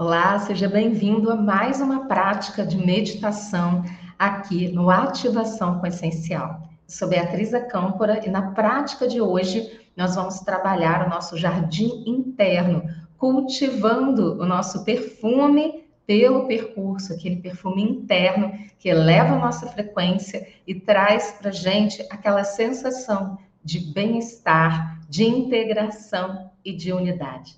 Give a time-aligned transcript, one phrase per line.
[0.00, 3.82] Olá, seja bem-vindo a mais uma prática de meditação
[4.16, 6.70] aqui no Ativação com Essencial.
[6.86, 12.84] Sou Beatriz Acâmpora e na prática de hoje nós vamos trabalhar o nosso jardim interno,
[13.16, 20.76] cultivando o nosso perfume pelo percurso, aquele perfume interno que eleva a nossa frequência e
[20.76, 27.56] traz para gente aquela sensação de bem-estar, de integração e de unidade.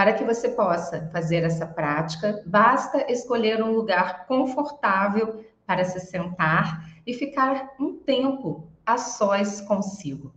[0.00, 6.88] Para que você possa fazer essa prática, basta escolher um lugar confortável para se sentar
[7.06, 10.32] e ficar um tempo a sós consigo.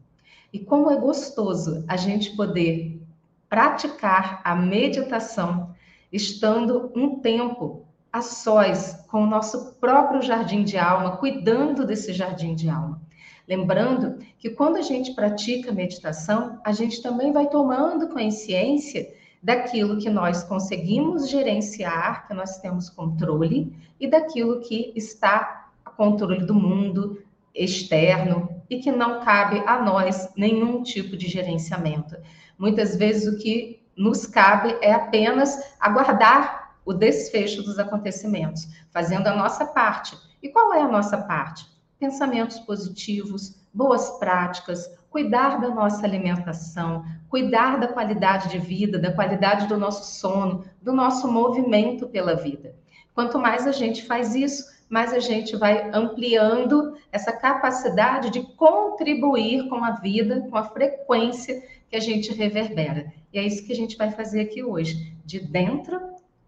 [0.52, 3.02] E como é gostoso a gente poder
[3.48, 5.73] praticar a meditação
[6.12, 12.54] estando um tempo a sós com o nosso próprio jardim de alma, cuidando desse jardim
[12.54, 13.02] de alma.
[13.48, 20.10] Lembrando que quando a gente pratica meditação, a gente também vai tomando consciência daquilo que
[20.10, 27.22] nós conseguimos gerenciar, que nós temos controle, e daquilo que está a controle do mundo
[27.54, 32.16] externo e que não cabe a nós nenhum tipo de gerenciamento.
[32.58, 39.36] Muitas vezes o que nos cabe é apenas aguardar o desfecho dos acontecimentos, fazendo a
[39.36, 40.17] nossa parte.
[40.42, 41.66] E qual é a nossa parte?
[42.00, 49.68] Pensamentos positivos, boas práticas, cuidar da nossa alimentação, cuidar da qualidade de vida, da qualidade
[49.68, 52.76] do nosso sono, do nosso movimento pela vida.
[53.14, 59.68] Quanto mais a gente faz isso, mais a gente vai ampliando essa capacidade de contribuir
[59.70, 63.12] com a vida, com a frequência que a gente reverbera.
[63.32, 66.00] E é isso que a gente vai fazer aqui hoje, de dentro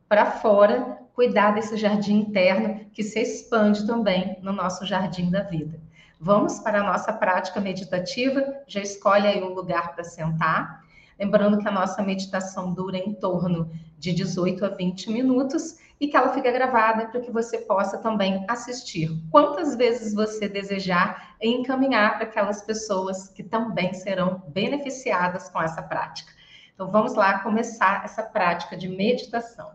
[0.08, 5.80] para fora, cuidar desse jardim interno que se expande também no nosso jardim da vida.
[6.26, 8.64] Vamos para a nossa prática meditativa.
[8.66, 10.84] Já escolhe aí um lugar para sentar.
[11.20, 16.18] Lembrando que a nossa meditação dura em torno de 18 a 20 minutos e que
[16.18, 22.16] ela fica gravada para que você possa também assistir quantas vezes você desejar e encaminhar
[22.16, 26.34] para aquelas pessoas que também serão beneficiadas com essa prática.
[26.74, 29.74] Então vamos lá começar essa prática de meditação.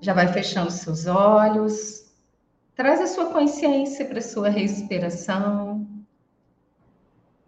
[0.00, 2.05] Já vai fechando seus olhos,
[2.76, 5.88] Traz a sua consciência para a sua respiração.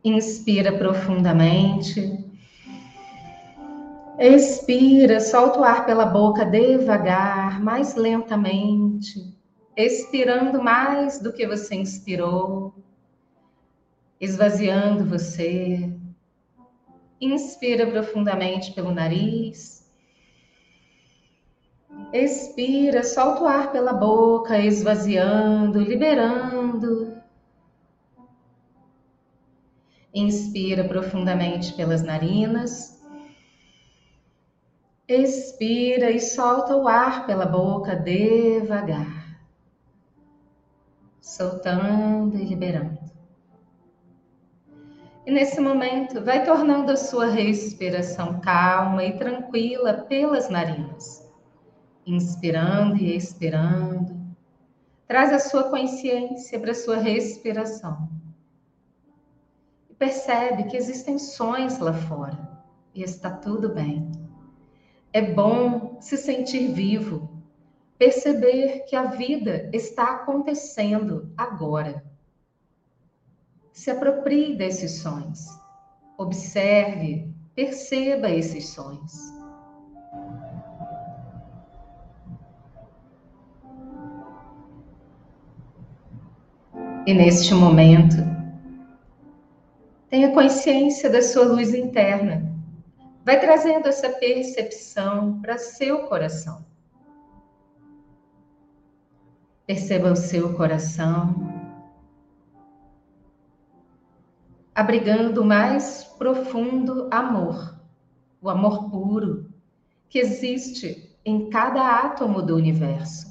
[0.03, 2.25] Inspira profundamente.
[4.19, 9.39] Expira, solta o ar pela boca devagar, mais lentamente,
[9.77, 12.75] expirando mais do que você inspirou,
[14.19, 15.93] esvaziando você.
[17.21, 19.78] Inspira profundamente pelo nariz.
[22.13, 27.19] Expira, solta o ar pela boca, esvaziando, liberando.
[30.15, 32.99] Inspira profundamente pelas narinas.
[35.07, 39.39] Expira e solta o ar pela boca devagar,
[41.21, 42.99] soltando e liberando.
[45.27, 51.28] E nesse momento, vai tornando a sua respiração calma e tranquila pelas narinas
[52.15, 54.17] inspirando e expirando.
[55.07, 58.09] Traz a sua consciência para a sua respiração.
[59.89, 62.63] E percebe que existem sons lá fora
[62.95, 64.11] e está tudo bem.
[65.13, 67.43] É bom se sentir vivo,
[67.97, 72.05] perceber que a vida está acontecendo agora.
[73.73, 75.49] Se aproprie desses sons.
[76.19, 79.38] Observe, perceba esses sons.
[87.09, 88.17] E neste momento,
[90.11, 92.55] tenha consciência da sua luz interna.
[93.25, 96.67] Vai trazendo essa percepção para seu coração.
[99.67, 101.35] Perceba o seu coração,
[104.75, 107.81] abrigando o mais profundo amor,
[108.43, 109.51] o amor puro
[110.11, 113.28] que existe em cada átomo do universo.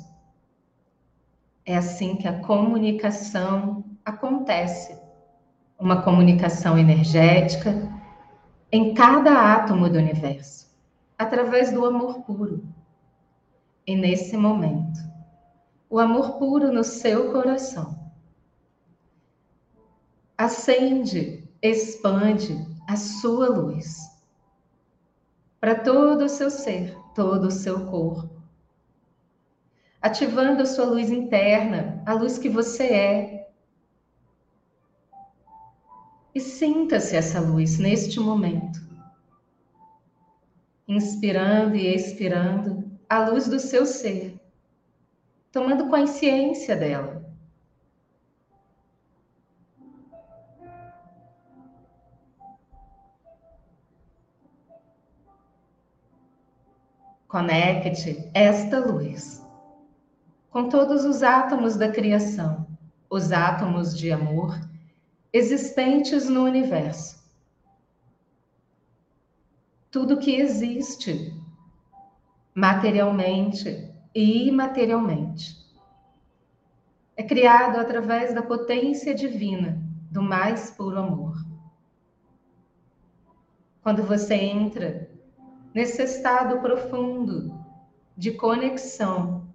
[1.69, 4.97] É assim que a comunicação acontece.
[5.77, 7.91] Uma comunicação energética
[8.71, 10.73] em cada átomo do universo,
[11.17, 12.63] através do amor puro.
[13.85, 14.97] E nesse momento,
[15.89, 17.99] o amor puro no seu coração
[20.37, 24.09] acende, expande a sua luz
[25.59, 28.36] para todo o seu ser, todo o seu corpo
[30.01, 33.49] ativando a sua luz interna, a luz que você é.
[36.33, 38.85] E sinta-se essa luz neste momento.
[40.87, 44.39] inspirando e expirando a luz do seu ser,
[45.51, 47.25] tomando consciência dela.
[57.27, 59.45] Conecte esta luz
[60.57, 62.65] com todos os átomos da criação,
[63.07, 64.59] os átomos de amor
[65.31, 67.23] existentes no universo.
[69.91, 71.31] Tudo que existe,
[72.55, 75.63] materialmente e imaterialmente,
[77.15, 81.37] é criado através da potência divina do mais puro amor.
[83.83, 85.07] Quando você entra
[85.71, 87.53] nesse estado profundo
[88.17, 89.46] de conexão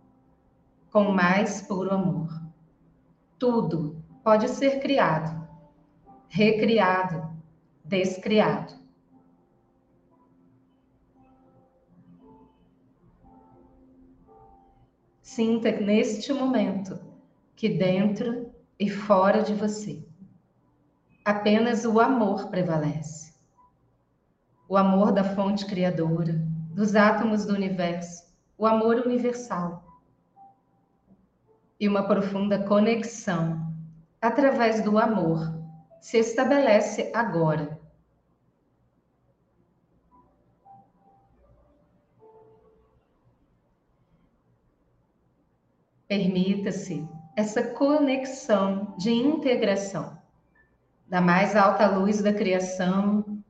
[0.92, 2.28] com o mais puro amor,
[3.38, 5.48] tudo pode ser criado,
[6.28, 7.34] recriado,
[7.84, 8.74] descriado.
[15.20, 17.00] Sinta neste momento
[17.56, 20.04] que dentro e fora de você
[21.24, 23.32] apenas o amor prevalece
[24.72, 26.40] o amor da fonte criadora,
[26.70, 28.24] dos átomos do universo,
[28.56, 29.91] o amor universal.
[31.82, 33.74] E uma profunda conexão
[34.20, 35.52] através do amor
[36.00, 37.76] se estabelece agora.
[46.06, 50.16] Permita-se essa conexão de integração
[51.08, 53.42] da mais alta luz da criação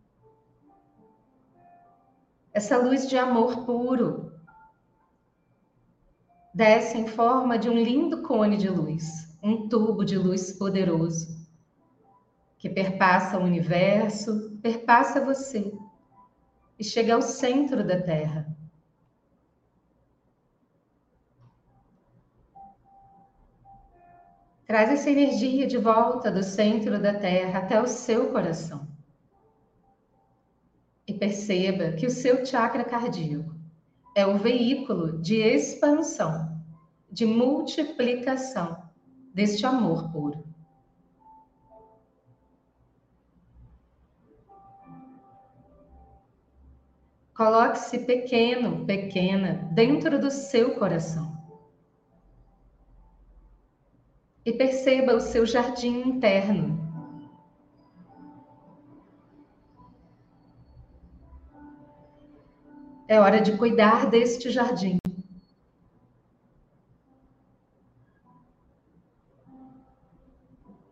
[2.51, 4.32] essa luz de amor puro
[6.55, 11.43] desce em forma de um lindo cone de luz, um tubo de luz poderoso
[12.63, 15.73] que perpassa o universo, perpassa você
[16.79, 18.47] e chega ao centro da Terra.
[24.65, 28.87] Traz essa energia de volta do centro da Terra até o seu coração.
[31.05, 33.62] E perceba que o seu chakra cardíaco
[34.15, 36.61] é o veículo de expansão,
[37.11, 38.83] de multiplicação
[39.35, 40.45] deste amor puro.
[47.35, 51.33] Coloque-se pequeno, pequena, dentro do seu coração.
[54.45, 56.92] E perceba o seu jardim interno,
[63.13, 64.97] É hora de cuidar deste jardim.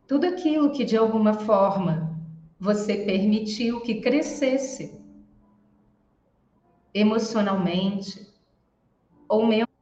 [0.06, 2.14] Tudo aquilo que de alguma forma
[2.58, 5.02] você permitiu que crescesse
[6.92, 8.30] emocionalmente
[9.26, 9.72] ou mesmo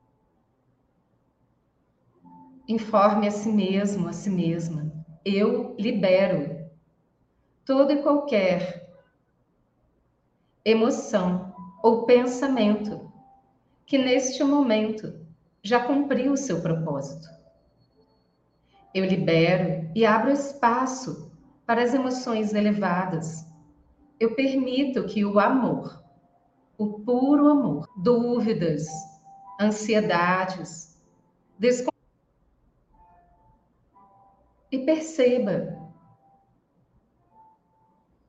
[2.69, 4.93] informe a si mesmo, a si mesma.
[5.25, 6.70] Eu libero
[7.64, 8.88] toda e qualquer
[10.64, 11.47] emoção
[11.82, 13.12] ou pensamento
[13.86, 15.26] que neste momento
[15.62, 17.28] já cumpriu o seu propósito.
[18.94, 21.30] Eu libero e abro espaço
[21.66, 23.46] para as emoções elevadas.
[24.19, 26.02] Eu permito que o amor,
[26.76, 28.87] o puro amor, dúvidas,
[29.61, 31.00] ansiedades,
[31.58, 31.92] descon...
[34.73, 35.78] e perceba.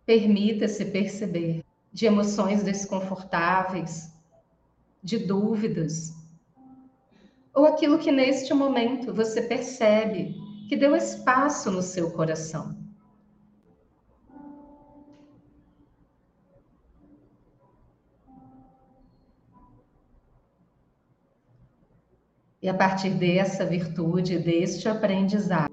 [0.06, 1.63] Permita-se perceber
[2.00, 4.18] de emoções desconfortáveis,
[5.03, 6.13] de dúvidas,
[7.53, 10.34] ou aquilo que neste momento você percebe
[10.70, 12.74] que deu espaço no seu coração.
[22.62, 25.70] E a partir dessa virtude, deste aprendizado,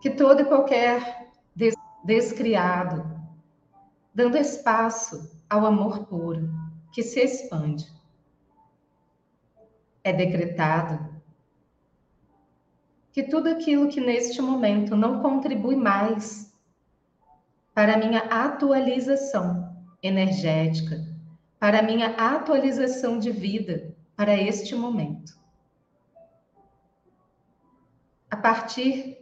[0.00, 1.30] que todo e qualquer
[2.04, 3.11] descriado,
[4.14, 6.50] dando espaço ao amor puro
[6.92, 7.86] que se expande.
[10.04, 11.12] É decretado
[13.12, 16.52] que tudo aquilo que neste momento não contribui mais
[17.74, 21.06] para minha atualização energética,
[21.58, 25.40] para minha atualização de vida para este momento.
[28.30, 29.18] A partir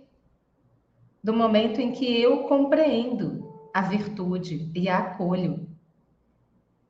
[1.22, 5.68] do momento em que eu compreendo a virtude e a acolho.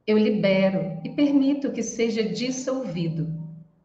[0.07, 3.33] Eu libero e permito que seja dissolvido,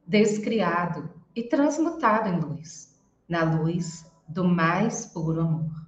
[0.08, 2.98] descriado e transmutado em luz,
[3.28, 5.86] na luz do mais puro amor.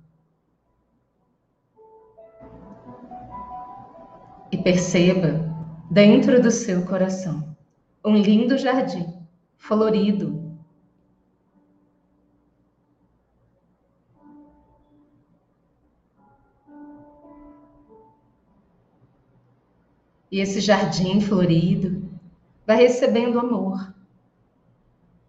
[4.52, 5.46] E perceba,
[5.90, 7.56] dentro do seu coração,
[8.04, 9.14] um lindo jardim,
[9.58, 10.37] florido.
[20.38, 22.12] E esse jardim florido
[22.64, 23.92] vai recebendo amor.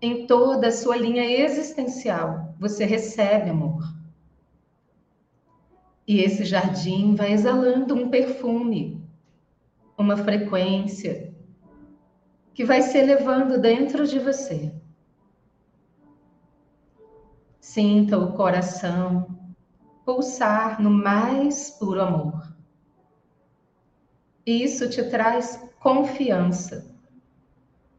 [0.02, 3.90] Em toda a sua linha existencial, você recebe amor.
[6.06, 9.02] E esse jardim vai exalando um perfume,
[9.96, 11.32] uma frequência
[12.52, 14.70] que vai se elevando dentro de você.
[17.58, 19.26] Sinta o coração
[20.04, 22.47] pulsar no mais puro amor.
[24.48, 26.90] E isso te traz confiança.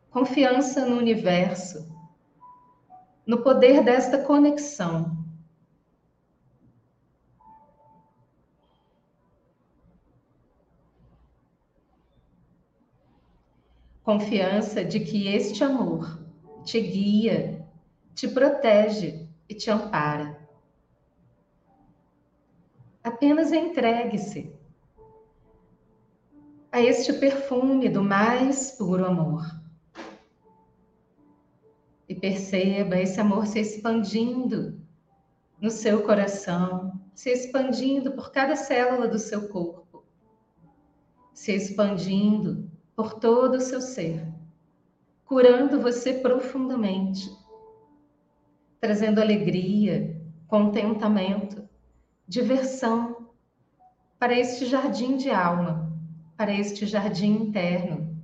[0.09, 1.87] Confiança no universo,
[3.23, 5.15] no poder desta conexão
[14.01, 16.19] confiança de que este amor
[16.65, 17.63] te guia,
[18.15, 20.35] te protege e te ampara.
[23.03, 24.58] Apenas entregue-se
[26.71, 29.43] a este perfume do mais puro amor.
[32.07, 34.79] E perceba esse amor se expandindo
[35.59, 40.05] no seu coração, se expandindo por cada célula do seu corpo,
[41.33, 44.25] se expandindo por todo o seu ser,
[45.25, 47.29] curando você profundamente,
[48.79, 51.67] trazendo alegria, contentamento,
[52.27, 53.29] diversão
[54.17, 55.88] para este jardim de alma,
[56.39, 58.17] para este jardim interno.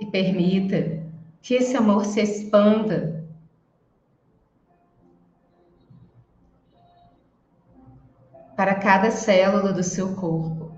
[0.00, 1.02] E permita
[1.42, 3.26] que esse amor se expanda
[8.56, 10.70] para cada célula do seu corpo,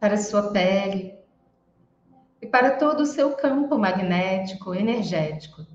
[0.00, 1.16] para sua pele
[2.40, 5.71] e para todo o seu campo magnético energético.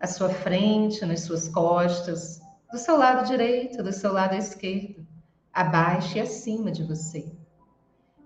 [0.00, 2.40] À sua frente, nas suas costas,
[2.72, 5.06] do seu lado direito, do seu lado esquerdo,
[5.52, 7.30] abaixo e acima de você.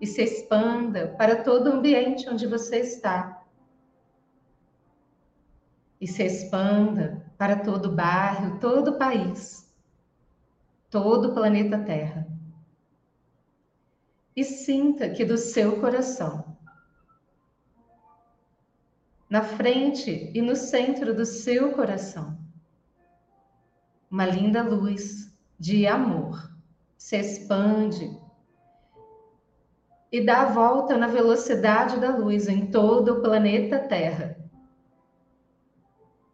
[0.01, 3.43] E se expanda para todo o ambiente onde você está.
[6.01, 9.65] E se expanda para todo o bairro, todo o país
[10.95, 12.25] todo o planeta Terra.
[14.37, 16.54] E sinta que do seu coração,
[19.35, 22.39] na frente e no centro do seu coração,
[24.09, 26.53] uma linda luz de amor
[26.97, 28.17] se expande
[30.13, 34.39] e dá a volta na velocidade da luz em todo o planeta Terra.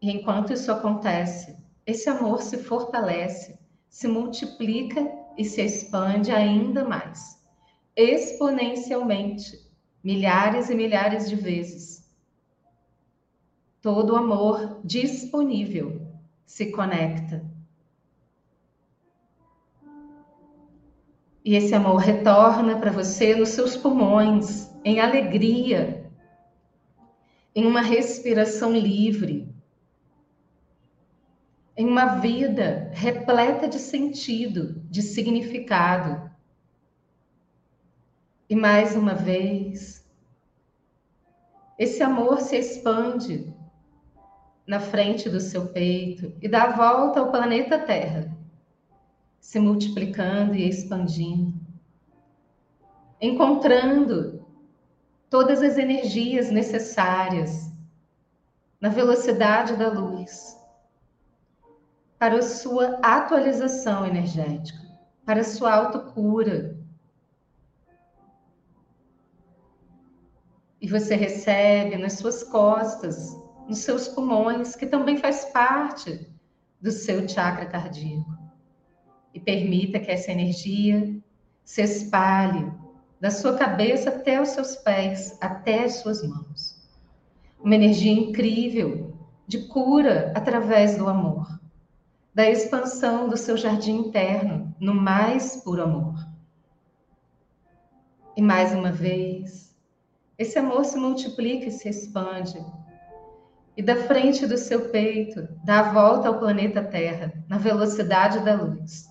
[0.03, 7.43] E enquanto isso acontece, esse amor se fortalece se multiplica e se expande ainda mais,
[7.97, 9.59] exponencialmente,
[10.05, 12.00] milhares e milhares de vezes.
[13.83, 16.07] Todo amor disponível
[16.45, 17.43] se conecta.
[21.43, 26.13] E esse amor retorna para você nos seus pulmões, em alegria,
[27.55, 29.49] em uma respiração livre,
[31.75, 36.31] em uma vida repleta de sentido, de significado.
[38.47, 40.07] E mais uma vez,
[41.79, 43.59] esse amor se expande
[44.71, 48.33] na frente do seu peito e dá a volta ao planeta Terra,
[49.41, 51.59] se multiplicando e expandindo,
[53.21, 54.47] encontrando
[55.29, 57.69] todas as energias necessárias
[58.81, 60.57] na velocidade da luz
[62.17, 64.79] para a sua atualização energética,
[65.27, 66.79] para a sua autocura.
[70.81, 73.37] E você recebe nas suas costas,
[73.71, 76.29] nos seus pulmões, que também faz parte
[76.81, 78.37] do seu chakra cardíaco.
[79.33, 81.17] E permita que essa energia
[81.65, 82.69] se espalhe
[83.21, 86.77] da sua cabeça até os seus pés, até as suas mãos.
[87.63, 91.61] Uma energia incrível de cura através do amor
[92.35, 96.15] da expansão do seu jardim interno no mais puro amor.
[98.37, 99.77] E mais uma vez,
[100.39, 102.65] esse amor se multiplica e se expande.
[103.81, 108.55] E da frente do seu peito, dá a volta ao planeta Terra, na velocidade da
[108.55, 109.09] luz,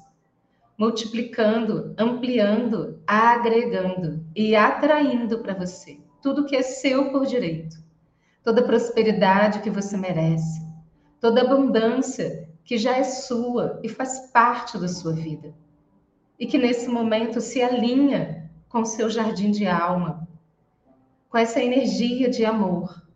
[0.77, 7.77] multiplicando, ampliando, agregando e atraindo para você tudo que é seu por direito
[8.43, 10.63] toda prosperidade que você merece,
[11.19, 15.51] toda abundância que já é sua e faz parte da sua vida.
[16.39, 20.27] E que nesse momento se alinha com seu jardim de alma,
[21.27, 23.08] com essa energia de amor.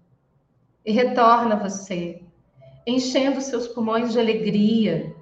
[0.85, 2.21] E retorna você,
[2.85, 5.15] enchendo seus pulmões de alegria,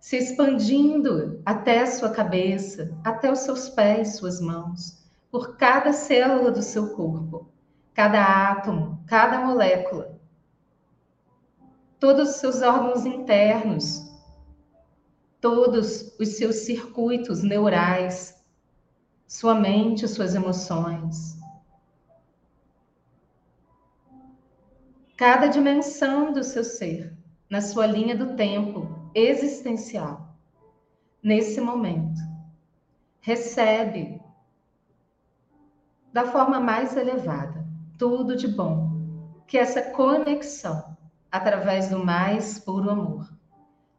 [0.00, 4.98] se expandindo até a sua cabeça, até os seus pés, suas mãos,
[5.30, 7.48] por cada célula do seu corpo,
[7.94, 10.18] cada átomo, cada molécula,
[12.00, 14.10] todos os seus órgãos internos,
[15.40, 18.42] todos os seus circuitos neurais,
[19.28, 21.39] sua mente, suas emoções.
[25.20, 27.14] Cada dimensão do seu ser,
[27.50, 30.34] na sua linha do tempo existencial,
[31.22, 32.18] nesse momento,
[33.20, 34.18] recebe
[36.10, 40.96] da forma mais elevada tudo de bom, que essa conexão
[41.30, 43.30] através do mais puro amor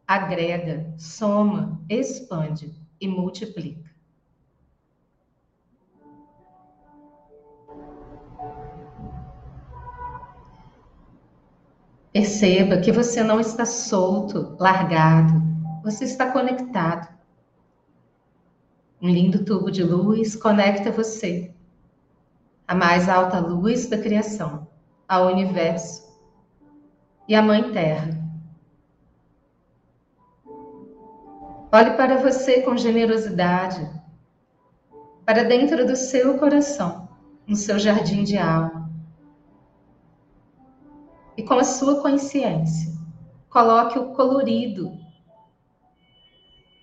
[0.04, 3.91] agrega, soma, expande e multiplica.
[12.12, 15.32] Perceba que você não está solto, largado,
[15.82, 17.08] você está conectado.
[19.00, 21.54] Um lindo tubo de luz conecta você
[22.68, 24.68] à mais alta luz da criação,
[25.08, 26.06] ao universo
[27.26, 28.20] e à Mãe Terra.
[31.72, 33.90] Olhe para você com generosidade,
[35.24, 37.08] para dentro do seu coração,
[37.46, 38.81] no seu jardim de alma
[41.36, 42.92] e com a sua consciência,
[43.48, 44.98] coloque o colorido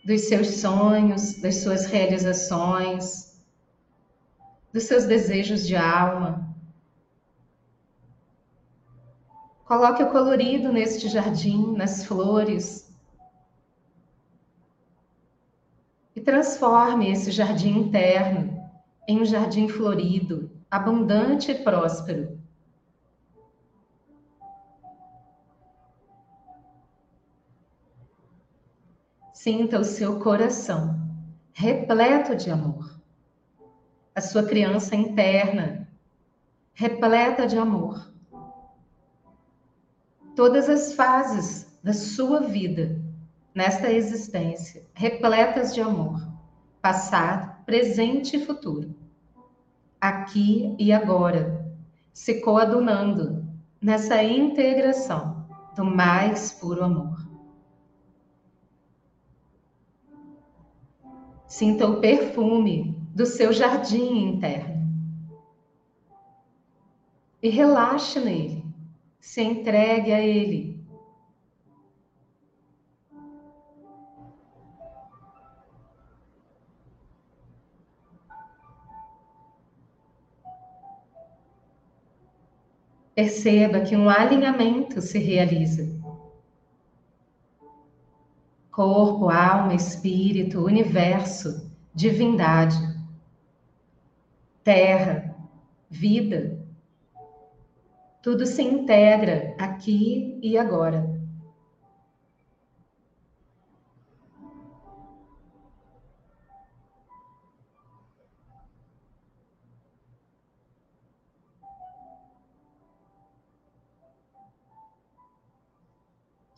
[0.03, 3.39] dos seus sonhos, das suas realizações,
[4.73, 6.47] dos seus desejos de alma.
[9.65, 12.91] Coloque o colorido neste jardim, nas flores.
[16.15, 18.59] E transforme esse jardim interno
[19.07, 22.38] em um jardim florido, abundante e próspero
[29.49, 30.95] Sinta o seu coração
[31.53, 33.01] repleto de amor.
[34.13, 35.87] A sua criança interna
[36.71, 38.13] repleta de amor.
[40.35, 43.01] Todas as fases da sua vida
[43.55, 46.21] nesta existência repletas de amor,
[46.79, 48.95] passado, presente e futuro.
[49.99, 51.73] Aqui e agora,
[52.13, 53.43] se coadunando
[53.81, 57.28] nessa integração do mais puro amor.
[61.49, 64.87] Sinta o perfume do seu jardim interno.
[67.41, 68.63] E relaxe nele.
[69.19, 70.79] Se entregue a ele.
[83.15, 85.99] Perceba que um alinhamento se realiza
[88.71, 92.77] corpo, alma, espírito, universo, divindade,
[94.63, 95.35] terra,
[95.89, 96.57] vida.
[98.21, 101.18] Tudo se integra aqui e agora.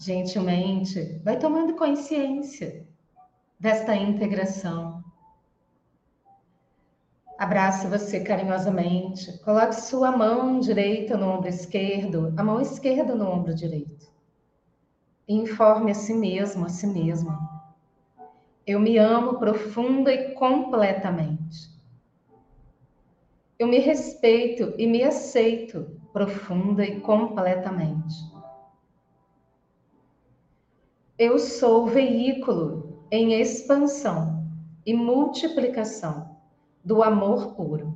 [0.01, 2.87] Gentilmente, vai tomando consciência
[3.59, 5.03] desta integração.
[7.37, 13.53] Abrace você carinhosamente, coloque sua mão direita no ombro esquerdo, a mão esquerda no ombro
[13.53, 14.11] direito.
[15.27, 17.49] E informe a si mesmo, a si mesma.
[18.65, 21.69] Eu me amo profunda e completamente.
[23.57, 28.30] Eu me respeito e me aceito profunda e completamente.
[31.23, 34.43] Eu sou veículo em expansão
[34.83, 36.35] e multiplicação
[36.83, 37.95] do amor puro.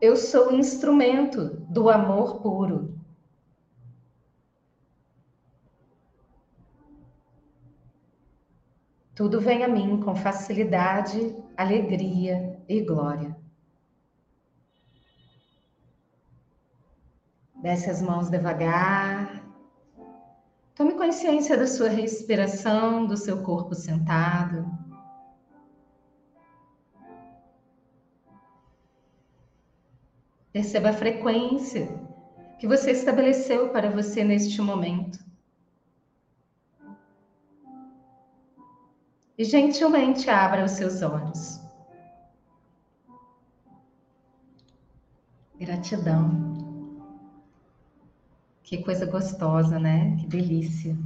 [0.00, 2.98] Eu sou instrumento do amor puro.
[9.14, 13.36] Tudo vem a mim com facilidade, alegria e glória.
[17.62, 19.48] Desce as mãos devagar,
[20.80, 24.64] Tome consciência da sua respiração, do seu corpo sentado.
[30.50, 31.86] Perceba a frequência
[32.58, 35.22] que você estabeleceu para você neste momento.
[39.36, 41.60] E gentilmente abra os seus olhos.
[45.58, 46.49] Gratidão.
[48.70, 50.16] Que coisa gostosa, né?
[50.20, 50.96] Que delícia.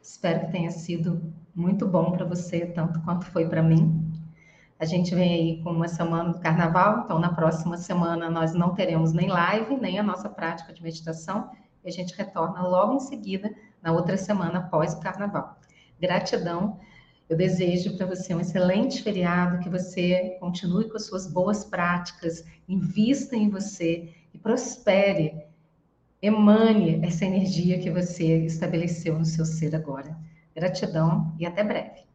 [0.00, 1.20] Espero que tenha sido
[1.52, 4.12] muito bom para você, tanto quanto foi para mim.
[4.78, 8.76] A gente vem aí com uma semana do carnaval, então na próxima semana nós não
[8.76, 11.50] teremos nem live, nem a nossa prática de meditação,
[11.84, 15.58] e a gente retorna logo em seguida, na outra semana após o carnaval.
[16.00, 16.78] Gratidão.
[17.28, 22.44] Eu desejo para você um excelente feriado, que você continue com as suas boas práticas,
[22.68, 25.49] invista em você e prospere
[26.22, 30.16] emane essa energia que você estabeleceu no seu ser agora.
[30.54, 32.09] Gratidão e até breve.